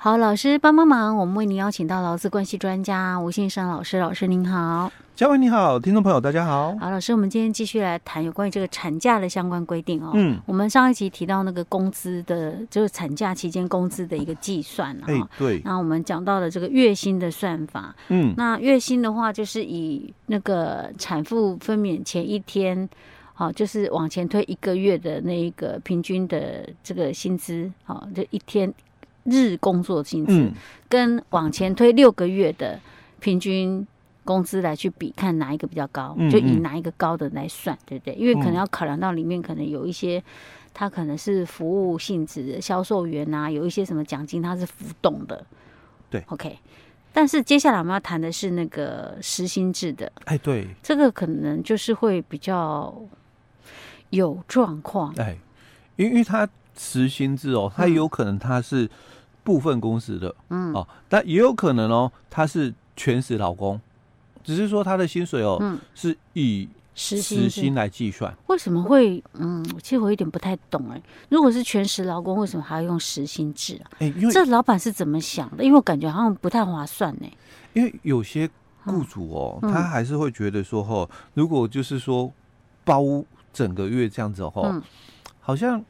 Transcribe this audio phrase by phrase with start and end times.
[0.00, 4.92] 好，老师帮帮忙，我们为您邀请到劳资关系专家吴先生老师，老师您好。
[5.16, 6.72] 嘉文你好，听众朋友大家好。
[6.78, 10.12] 好，老师，我们今天继续来谈有关于这个产假的相关规定哦。
[10.14, 15.04] 嗯，我们上一集提到那个工资的，就是产假期间工资的一个计算啊。
[15.08, 15.60] 哎，对。
[15.64, 17.92] 然后我们讲到了这个月薪的算法。
[18.06, 22.88] 嗯，那月薪的话，就是以那个产妇分娩前一天，
[23.34, 28.72] 好，就是往前推一个月的那一个平均的这个薪资，好，就一天。
[29.30, 30.52] 日工作薪资、嗯、
[30.88, 32.78] 跟往前推六个月的
[33.20, 33.86] 平均
[34.24, 38.14] 工资来去比，看哪一个比较高，嗯嗯，就以哪一个高的来算，对不对？
[38.14, 40.22] 因为可能要考量到里面可能有一些，
[40.74, 45.46] 他可能是服务性质的销售员啊，有一些什么奖金它是浮动的，
[46.10, 46.58] 对，OK。
[47.10, 52.94] 但是接下来我们要谈的是那个实薪制的，哎，对，这个可能就是会比较
[54.10, 55.38] 有状况，哎，
[55.96, 58.88] 因为它实薪制哦，它有可能它是。
[59.48, 63.80] 部分公司的，嗯哦，但也有可能哦，他是全时劳工，
[64.44, 68.36] 只是说他的薪水哦，嗯，是以时薪来计算。
[68.48, 69.24] 为什么会？
[69.32, 71.00] 嗯，其实我有点不太懂哎。
[71.30, 73.88] 如果是全时劳工，为什么还要用时薪制啊？
[74.00, 75.64] 哎，因为这老板是怎么想的？
[75.64, 77.26] 因为我感觉好像不太划算呢。
[77.72, 78.46] 因为有些
[78.84, 82.30] 雇主哦，他还是会觉得说，哦，如果就是说
[82.84, 83.02] 包
[83.50, 84.82] 整个月这样子哦，
[85.40, 85.82] 好像。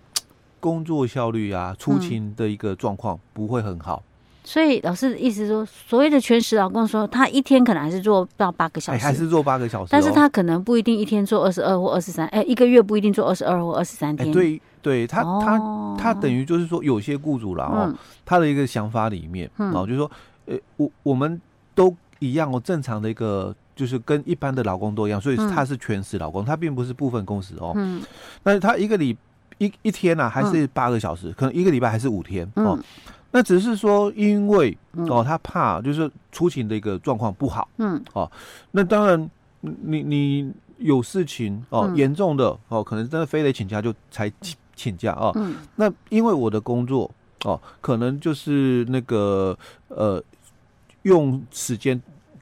[0.61, 4.09] 工作效率啊，出勤的一个状况不会很好，嗯，
[4.45, 14.33] 所以老师的意思说，所谓的全时老公说，他一天可能还是做到八个小时，还是做八个小时，但是他可能不一定一天做二十二或二十三，哎，一个月不一定做二十二或二十三天。
[14.33, 20.11] 对，对他，他，他等于就是说，有些雇主了哦，他的一个想法里面，然后就是说，
[20.47, 21.41] 呃，我我们
[21.75, 28.03] 都一样哦，正常的一个就是跟一般的劳工都一样，所以他是全时劳工，他并不是部分工时哦，嗯，
[28.43, 29.17] 但是他一个礼。
[29.59, 32.79] 一一天呢、啊，还是八个小时，嗯、可能一个礼拜还是五天、嗯、哦。
[33.31, 38.31] 那只是说，因为哦，他怕就是出勤的一个状况不好，嗯，哦，
[38.71, 45.33] 那当然，你你有事情哦，严、嗯、重的哦，可能真的非得请假就才请请假哦。
[45.35, 47.11] 嗯，那因为我的工作
[47.45, 49.57] 哦，可能就是那个
[49.89, 50.23] 呃，
[51.03, 52.01] 用时间。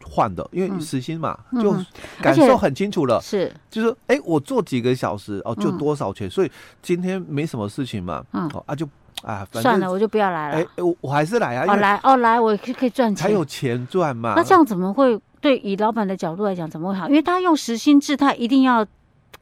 [0.08, 1.76] 换的，因为时薪嘛，嗯、就
[2.22, 3.20] 感受很清楚了。
[3.20, 6.28] 是，就是哎、欸，我做几个小时哦，就多少钱。
[6.28, 6.50] 嗯、所以
[6.80, 8.86] 今天没什么事情嘛，嗯，啊就
[9.22, 10.58] 啊，反正算了，我就不要来了。
[10.58, 14.34] 哎、欸，我我还是来啊，哦来哦来，我可以赚钱，才有钱赚嘛。
[14.36, 17.08] 那这样怎么会对以老板的角度来讲怎么会好？
[17.08, 18.86] 因为他用时薪制，他一定要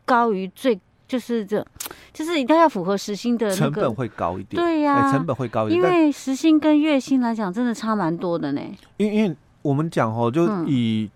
[0.04, 1.64] 高于最，就是这，
[2.12, 4.62] 就是一定要符合时薪的、那个、成本会高一点。
[4.62, 8.60] 对呀、啊欸，成本会高一点，因为时薪跟月薪来讲，真的差蛮多的呢。
[8.96, 11.10] 因为因为我们讲哦，就以。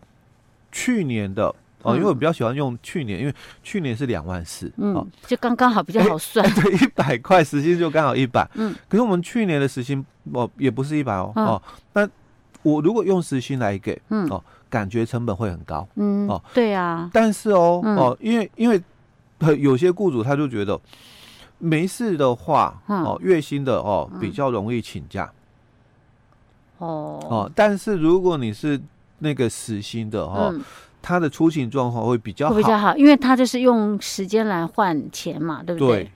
[0.70, 1.47] 去年的
[1.81, 10.04] 哦，因为我比较喜欢用去年，因为去年是两万四，嗯，就刚刚好比较好算， 对，一百块时薪就刚好一百，嗯，可是我们去年的时薪
[10.34, 11.62] 哦也不是一百哦，哦，
[11.94, 12.06] 那
[12.62, 18.78] 我如果用时薪来给，嗯，哦，感觉成本会很高，嗯，哦，对呀，但是哦，哦，因为因为
[19.58, 20.78] 有些雇主他就觉得
[21.56, 25.32] 没事的话，哦，月薪的哦比较容易请假，
[26.78, 28.81] 哦，哦，但是如果你是
[29.19, 30.53] 那个时薪的哈，
[31.03, 36.05] 他的出行状况会比较好，比较好，因为他就是用时间来换钱嘛，对不对？
[36.05, 36.11] 对。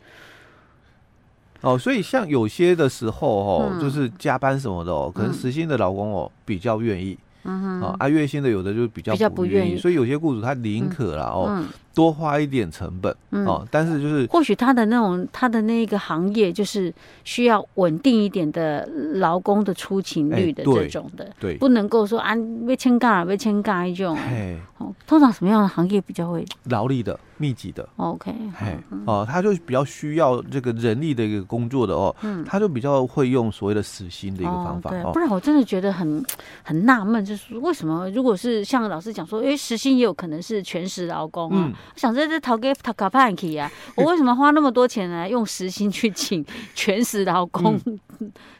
[1.62, 11.65] 哦，所以像有些的时候哦，就是加班什么的哦，可能时薪的老公哦比较愿意，嗯哼，啊，月薪的有的就比较不愿意，所以有些雇主他宁可啦哦。
[11.94, 16.92] 多花一点成本，嗯、哦，但是就是或许他的那种他的那个行业就是
[17.25, 22.34] 需要稳定一点的劳工的出勤率的这种的，对，对不能够说啊
[22.66, 26.44] 被签干被签干一种，哎哦，通常什么样的行业比较会？
[26.64, 36.24] 劳力的密集的？OK，嘿哦，他就比较需要这个人力的一个工作的哦，嗯，他就比较会用所谓的死薪的一个方法，哦，对，不然我真的觉得很
[36.62, 41.70] 很纳闷，就是为什么如果是像老师讲说，哎，时薪也有可能是全时劳工啊。
[41.82, 43.70] 嗯想在这讨给讨卡派去啊！
[43.97, 46.44] 我为什么花那么多钱来用时薪去请
[46.75, 47.78] 全时劳工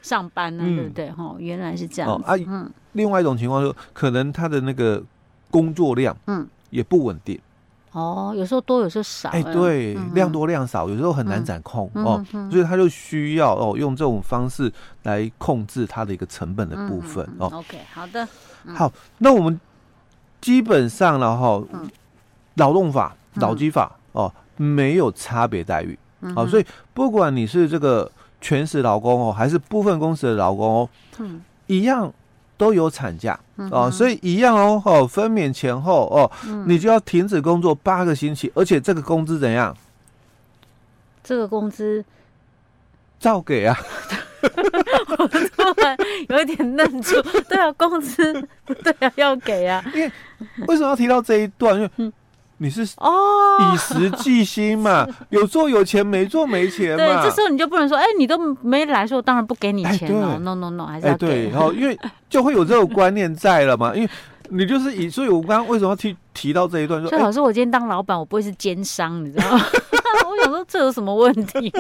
[0.03, 0.65] 上班呢？
[0.65, 1.11] 对不对？
[1.11, 2.11] 哈，原来是这样。
[2.11, 2.71] 哦啊，嗯。
[2.93, 5.03] 另外一种情况就是，可能他的那个
[5.51, 7.41] 工作量，嗯，也不稳定。
[7.93, 9.31] 哦，有时候多，有时候少。
[9.31, 14.71] 哎，对，量多量少，有时候很难掌控哦，所以他就需要哦，用这种方式
[15.05, 17.49] 来控制他的一个成本的部分哦。
[17.53, 18.29] OK，好的。
[18.75, 19.59] 好，那我们
[20.41, 21.63] 基本上了哈，
[22.55, 23.15] 劳动法。
[23.37, 28.13] 劳基法哦，没有差别待遇，嗯、哼哦，所以不管你是这个
[28.43, 32.13] 全时劳工哦，还是部分工时的劳工哦，嗯，一样
[32.59, 33.41] 都有产假，
[33.71, 39.75] 哦，所以一样哦，哦，分娩前后哦，嗯、你就要停止工作八个星期，而且这个工资怎样？
[41.25, 42.05] 这个工资
[43.19, 43.75] 照给啊。
[45.19, 45.39] 我突
[46.59, 49.83] 然认出，对啊，工资对啊要给啊。
[49.95, 50.13] 因为
[50.67, 51.77] 为什么要提到这一段？
[51.77, 52.13] 因为
[52.63, 56.97] 你是哦以时计薪嘛， 有做有钱，没做没钱嘛。
[56.97, 60.39] 对，这时候你就不能说，哎，你都没来说，我当然不给你钱了。
[60.39, 61.27] No No No，还是要给。
[61.27, 61.99] 对，然后因为
[62.31, 64.09] 就会有这种观念在了嘛，因为
[64.51, 67.01] 你就是以，所以我刚刚为什么要提提到这一段？
[67.01, 69.59] 说，所以老师，我今天当老板，我不会是奸商，你知道吗？
[70.31, 71.69] 我想说，这有什么问题？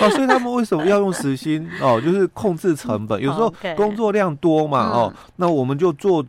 [0.00, 1.68] 哦，所以他们为什么要用时薪？
[1.82, 3.20] 哦，就是控制成本。
[3.20, 6.24] 有时候工作量多嘛，哦，那我们就做。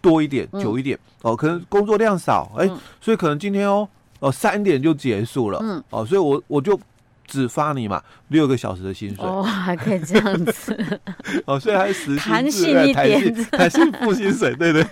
[0.00, 2.68] 多一点，久一点，嗯、哦，可能工作量少，哎、
[3.00, 3.88] 所以可能今天哦，
[4.20, 6.78] 哦，三点就结束了，嗯，哦，所以我我就
[7.26, 11.00] 只发你嘛六个小时的薪水，哦，还可以这样子，
[11.46, 14.84] 哦，所以还是弹性一点，弹性付薪水，对对，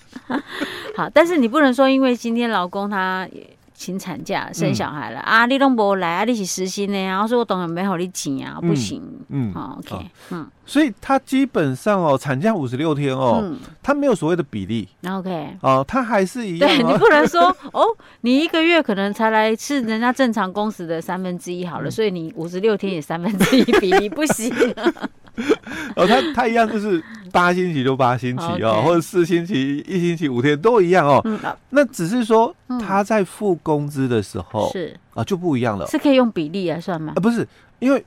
[0.96, 3.28] 好，但是你不能说因为今天老公他。
[3.76, 5.46] 请产假生小孩了、嗯、啊！
[5.46, 6.24] 你都没来啊！
[6.24, 9.02] 你是实薪的，然后说我当然没好你请啊，不行。
[9.28, 14.88] 嗯，好，OK，嗯，所以他基本上哦，产假五十六天哦，嗯、他没有所谓的比例。
[15.06, 16.68] OK，哦，他还是一样。
[16.68, 17.84] 对， 你不能说哦，
[18.22, 24.50] 你一个月可能才来是人家正常工时的三分之一好了，嗯、所以你五十六天也三分之一比例不行。
[25.94, 27.02] 哦，他他一样就是
[27.36, 31.22] 八星期就八星期哦，或者四星期一星期五天都一样哦。
[31.70, 37.12] 那只是说他在付工资的时候是啊就不一样了，是可以用比例来算吗？
[37.14, 37.46] 啊，不是，
[37.78, 38.02] 因为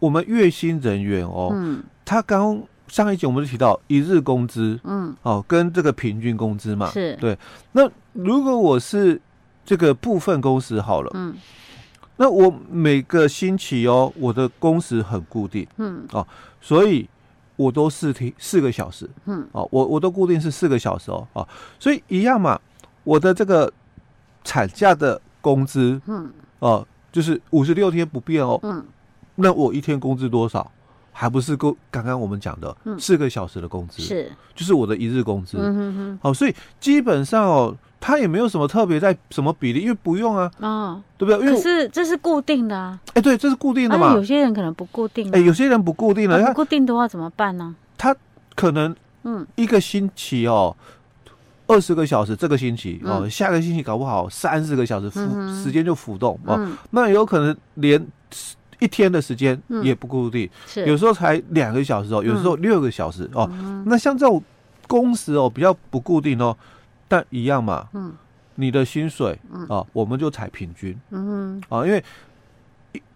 [0.00, 7.38] 我们月薪人员哦，嗯，他刚上一集我们就提到一日工资，嗯，哦，跟这个平均工资嘛，是对。
[7.72, 9.20] 那如果我是
[9.64, 11.34] 这个部分工时好了，嗯。
[12.16, 16.26] 那我每个星期哦，我的工时很固定，嗯，哦，
[16.60, 17.08] 所以
[17.60, 21.46] 我都四天四个小时，嗯，哦，我我都固定是四个小时哦，哦，
[21.78, 22.58] 所以一样嘛，
[23.04, 23.70] 我的这个
[24.42, 28.82] 产假的工资，嗯，哦，就是五十六天不变哦，嗯，
[29.34, 30.72] 那我一天工资多少？
[31.12, 37.76] 还不是够刚刚我们讲的四个小时的工资，是，就是我的一日工资，嗯哼哼，好，所以基本上哦。
[38.00, 41.46] 他也没有什么特别在什么比例，因为不用啊，哦，对不对？
[41.46, 44.14] 因为是这是固定的啊，哎，对，这是固定的嘛。
[44.14, 47.76] 有些人可能不固定，哎，有些人不固定的，不固定的话怎么办呢？
[47.98, 48.16] 他
[48.54, 50.74] 可能嗯，一个星期哦，
[51.66, 55.20] 二十个小时，这个星期哦，下个星期搞不好三十个小时，浮
[55.62, 58.02] 时间就浮动哦，那有可能连
[58.78, 60.86] 一天的时间也不固定，是。
[60.86, 63.46] 有时候才两个小时哦，有时候六个小时哦。
[63.84, 64.42] 那像这种
[64.88, 66.56] 工时哦，比较不固定哦。
[67.10, 68.12] 但一样嘛，嗯，
[68.54, 69.66] 你的薪水嗯。
[69.66, 72.02] 啊，我们就采平均，嗯啊，因为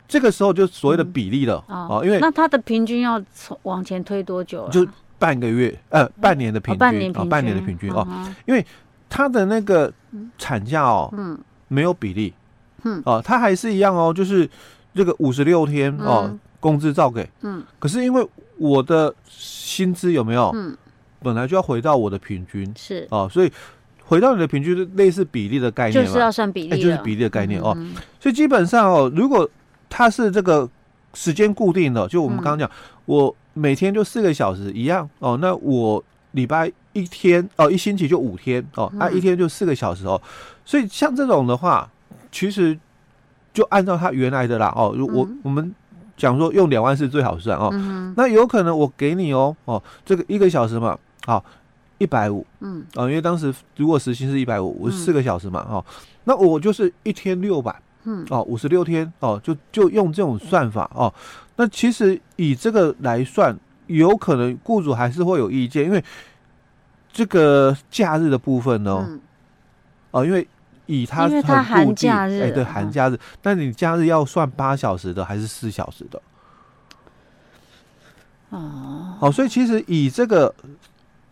[0.09, 4.69] 这个时候就所谓的比例了啊，因为那它的平均要从往前推多久？
[4.69, 4.85] 就
[5.17, 6.83] 半个月，呃，半年的平均
[7.15, 8.05] 啊，半年的平均哦，
[8.47, 8.67] 因为
[9.09, 9.93] 它的那个
[10.37, 11.39] 产假哦，嗯，
[11.69, 12.35] 没有比例，
[12.83, 13.01] 嗯。
[13.07, 14.51] 啊，它还是一样哦，就是
[14.93, 20.77] 这个五十六天哦，工资照给，嗯，可是因为我的薪资有没有，嗯，
[21.23, 23.07] 本来就要回到我的平均是。
[23.09, 23.53] 啊，所以。
[24.07, 27.75] 回到你的平均，类似比例的概念，就是要算比例，欸，就是比例的概念哦。
[28.21, 29.49] 所以基本上哦，如果
[29.89, 30.69] 它是这个
[31.15, 32.73] 时间固定的，就我们刚刚讲，嗯、
[33.07, 35.39] 我每天就四个小时一样哦。
[35.41, 40.21] 那我礼拜一天哦，一星期就五天哦，那、一天就四个小时哦。
[40.67, 41.89] 所以像这种的话，
[42.31, 42.79] 其实
[43.55, 44.93] 就按照它原来的啦哦。
[44.95, 45.75] 如我、嗯、我们
[46.17, 47.71] 讲说用两万是最好算哦。
[47.73, 51.43] 嗯、那有可能我给你哦哦，这个一个小时嘛，好。
[51.99, 61.13] 一百五，嗯，啊，因为当时如果时薪是一百五，五十四个小时嘛，哈、嗯，那我就是一天六百，嗯，哦，五十六天，哦，就就用这种算法，哦，
[61.57, 66.03] 那其实以这个来算，有可能雇主还是会有意见，因为
[67.13, 69.21] 这个假日的部分呢，嗯、
[70.11, 70.47] 哦，因为
[70.87, 76.21] 以他很寒假日，哎，对，寒假日，但你假日要算八小时的还是四小时的？
[78.51, 80.53] 哦，好，所以其实以这个。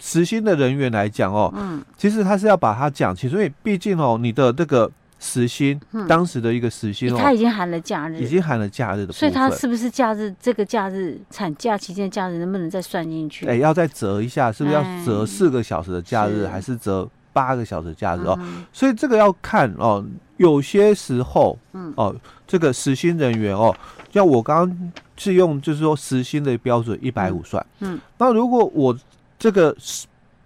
[0.05, 4.91] 时薪的人员来讲哦，嗯，其实他是要把它讲清楚，因为毕竟哦，你的这个
[5.21, 13.47] 时薪，嗯、当时的一个时薪哦，他已经含了假日，已经含了假日的，所以他是不是假日这个假日产假期间的假日能不能再算进去？
[13.47, 18.37] 哎，要再折一下，是不是要折四个小时的假日，哎、还是折八个小时的假日哦？
[18.41, 20.05] 嗯、所以这个要看哦，
[20.39, 21.95] 有些时候，嗯。
[21.97, 22.13] 哦，
[22.45, 23.73] 这个时薪人员哦，
[24.13, 28.01] 像我刚刚是用就是说时薪的标准一百五算，嗯，嗯。
[28.19, 28.99] 那如果我
[29.43, 29.77] 这个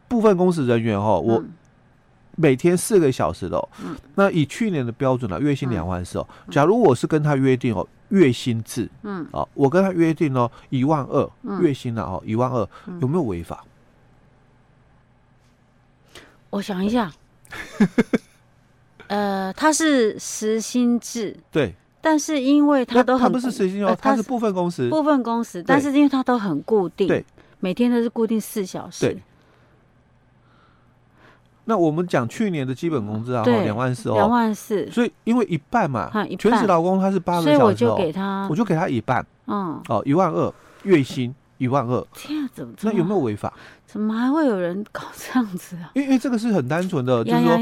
[0.09, 1.45] 部分公司人员哦，我
[2.35, 6.27] 每天四个小时的哦，嗯、那以去年的标准呢，月薪两万四哦。
[6.51, 12.67] 假如我是跟他约定哦，月薪制，嗯，啊，我跟他约定哦，一万二月薪了哦，一万二，
[13.03, 13.63] 有没有违法？
[16.49, 17.13] 我想一下，
[19.09, 21.75] 呃，他是时薪制，对。
[22.01, 27.25] 但是因为他都很，他不是时薪哦，他是部分工时，部分工时，但是因为他都很固定，对，
[27.61, 29.07] 每天都是固定四小时。
[29.07, 29.23] 对。
[31.69, 34.89] 那我们讲去年的基本工资啊，两万四哦，两万四。
[34.89, 40.53] 所以因为一半嘛，全职劳工他是八个小时，所以我就给他，我就给他一半，嗯，哦，一万二
[40.85, 42.07] 月薪一万二。
[42.15, 42.73] 天啊，怎么？
[42.83, 43.53] 那有没有违法？
[43.85, 45.91] 怎么还会有人搞这样子啊？
[45.95, 47.57] 因为这个是很单纯的，就是说，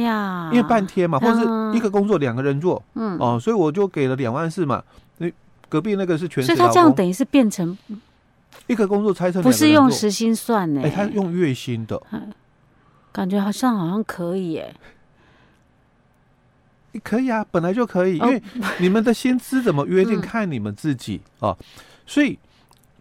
[0.53, 4.83] 因为半天嘛，或者是一个工作两个人做，嗯，哦，所以我就给了两万四嘛。
[5.17, 5.33] 那
[5.71, 7.79] 隔壁那个是全职所以他这样等于是变成
[8.66, 10.80] 一个工作拆成不是用时薪算呢？
[10.85, 12.00] 哎，他用月薪的。
[13.12, 14.75] 感觉好像好像可以耶，
[17.02, 18.42] 可以啊，本来就可以，因为
[18.78, 21.56] 你们的薪资怎么约定， 看你们自己啊。
[22.06, 22.37] 所以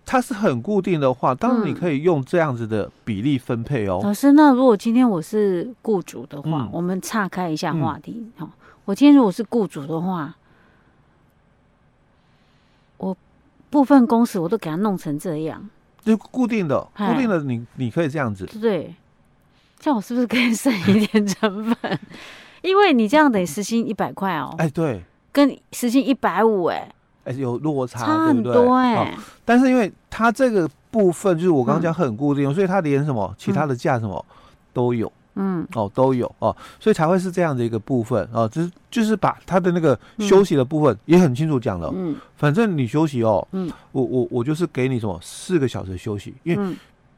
[0.06, 4.02] 它是很固定的话，当然你可以用这样子的比例分配哦。
[4.04, 8.48] 老师，那如果今天我是雇主的话，我们岔开一下话题哈。
[8.86, 10.36] 我今天如果是雇主的话，
[12.98, 13.18] 我
[13.74, 15.68] 部分工时我都给他弄成这样，
[16.06, 18.94] 就固定的，固定的，你你可以这样子，对。
[19.80, 22.00] 这样我是不是可以省一点成本？
[22.62, 24.54] 因为你这样得实薪一百块哦。
[24.60, 25.02] 哎，对，
[25.32, 26.88] 跟实薪一百五，哎，
[27.26, 29.18] 哎，有落差，差很多哎。
[29.44, 34.24] 但是因为它这个部分就是我刚刚讲很固定，所以它连什么其他的价什么
[34.72, 46.76] 都有，嗯，哦都有哦，所以才会是这样的一个部分哦，就是就是把他的那个休息的部分也很清楚讲了，嗯，反正你休息哦，嗯，我我我就是给你什么四个小时休息，因为。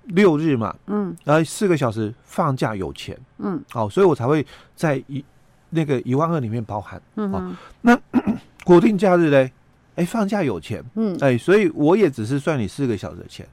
[0.09, 4.45] 六日嘛，嗯，然后四个小时放假有钱，嗯，哦，所以我才会
[4.75, 5.25] 在一
[5.71, 7.41] 那个一万二里面包含，嗯，好，
[7.81, 7.99] 那
[8.63, 9.51] 国定假日嘞，
[9.95, 13.47] 哎，放假有钱，嗯，哎，所以我也只是算你四个小时的钱，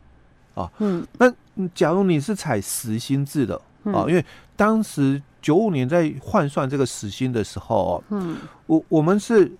[0.55, 1.33] 啊，嗯，那
[1.75, 3.55] 假如你是采实薪制的，
[3.85, 4.23] 啊，因为
[4.63, 9.51] 当时九五年在换算这个时薪的时候，哦，嗯，我我们是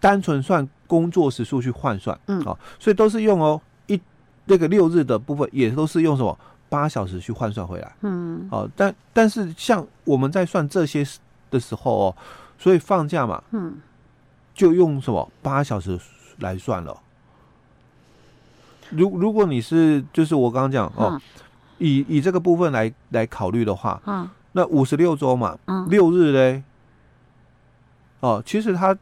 [0.00, 3.60] 单纯算工作时数去换算，嗯，哦，所以都是用哦。
[3.86, 4.00] 一
[4.46, 6.38] 那个六日的部分也都是用什么
[6.70, 11.06] 八小时去换算回来，嗯，哦，但但是像我们在算这些
[11.50, 12.16] 的时候哦，
[12.58, 13.76] 所以放假嘛，嗯，
[14.54, 16.00] 就用什么八小时
[16.38, 16.98] 来算了。
[18.88, 21.20] 如如果你是就是我刚刚讲哦，
[21.80, 26.62] 以以这个部分来来考虑的话，嗯，那五十六周嘛，嗯，六日嘞，
[28.20, 28.96] 哦，其实它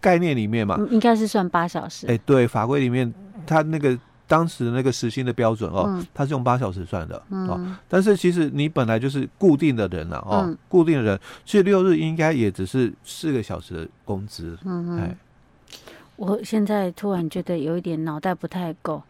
[0.00, 2.06] 概念里面嘛，应该是算八小时。
[2.06, 3.12] 哎，对，法规里面
[3.46, 3.98] 它那个。
[4.30, 7.76] 当时那个时薪的标准哦，嗯、它是用八小时算的、嗯、哦。
[7.88, 14.54] 但是其实你本来就是固定的人了哦，嗯、固定的人，其实六日应该也只是四个小时的工资。
[14.66, 15.16] 嗯嗯哎，
[16.16, 19.02] 我现在突然觉得有一点脑袋不太够，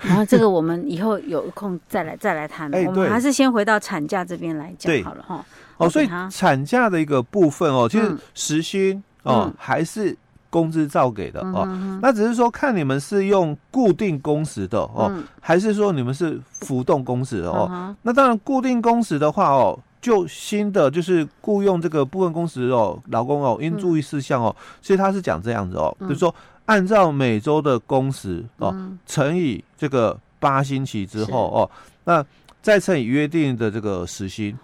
[0.00, 2.74] 然后这个我们以后有空再来再来谈。
[2.74, 5.44] 哎、我们还是先回到产假这边来讲好了哈。
[5.76, 10.16] 哦，所以产假的一个部分哦，其实时薪、嗯、哦还是。
[10.50, 11.66] 工资照给的哦，
[12.00, 17.68] 那只是说看你们是用固定工时的哦，嗯、还是说你们是浮动工时的哦？
[17.72, 26.32] 嗯、那当然固定工时的话哦，就新的就是雇佣这个部分工时哦，劳工哦应注意事项哦，其实他是讲这样子哦，嗯、就是说
[26.66, 31.70] 按照每周的工时哦、嗯、乘以这个八星期之后哦，
[32.04, 32.24] 那
[32.62, 34.56] 再乘以约定的这个时薪、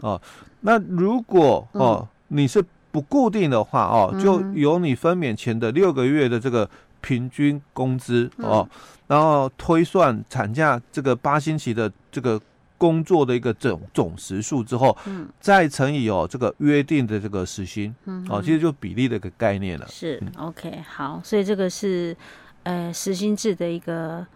[0.00, 0.20] 哦，
[0.60, 2.64] 那如果哦、嗯、你是。
[2.92, 6.66] 不固定的话哦，就由你分娩前的六个月的这个
[7.02, 8.66] 平均工资哦，
[9.06, 12.40] 然后推算产假这个八星期的这个
[12.78, 19.86] 工作的一个总总时数之后，嗯，再乘以哦这个约定的这个时薪，嗯，哦，其实就比例的一个概念了。
[19.88, 22.16] 是，OK，好，所以这个是
[22.62, 24.26] 呃时薪制的一个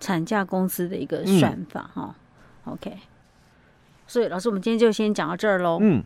[0.00, 2.14] 产假工资的一个算法哈。
[2.64, 2.96] OK，
[4.06, 5.78] 所以老师，我们今天就先讲到这儿喽。
[5.80, 6.04] 嗯。